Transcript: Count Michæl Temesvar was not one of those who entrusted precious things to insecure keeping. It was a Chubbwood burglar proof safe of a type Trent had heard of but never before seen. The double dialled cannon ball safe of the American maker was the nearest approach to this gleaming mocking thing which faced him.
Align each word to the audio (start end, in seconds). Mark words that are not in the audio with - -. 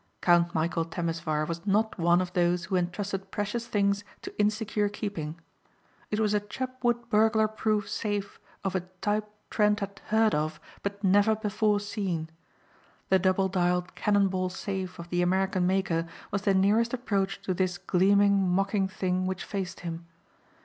Count 0.19 0.51
Michæl 0.55 0.89
Temesvar 0.89 1.45
was 1.47 1.63
not 1.67 1.99
one 1.99 2.21
of 2.21 2.33
those 2.33 2.65
who 2.65 2.75
entrusted 2.75 3.29
precious 3.29 3.67
things 3.67 4.03
to 4.23 4.35
insecure 4.39 4.89
keeping. 4.89 5.39
It 6.09 6.19
was 6.19 6.33
a 6.33 6.39
Chubbwood 6.39 7.07
burglar 7.11 7.47
proof 7.47 7.87
safe 7.87 8.39
of 8.63 8.73
a 8.73 8.79
type 9.01 9.29
Trent 9.51 9.79
had 9.79 10.01
heard 10.07 10.33
of 10.33 10.59
but 10.81 11.03
never 11.03 11.35
before 11.35 11.79
seen. 11.79 12.31
The 13.09 13.19
double 13.19 13.47
dialled 13.47 13.93
cannon 13.93 14.27
ball 14.27 14.49
safe 14.49 14.97
of 14.97 15.09
the 15.09 15.21
American 15.21 15.67
maker 15.67 16.07
was 16.31 16.41
the 16.41 16.55
nearest 16.55 16.95
approach 16.95 17.39
to 17.43 17.53
this 17.53 17.77
gleaming 17.77 18.39
mocking 18.49 18.87
thing 18.87 19.27
which 19.27 19.43
faced 19.43 19.81
him. 19.81 20.07